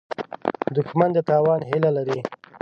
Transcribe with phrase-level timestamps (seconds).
[0.75, 2.19] دښمن د تاوان هیله لري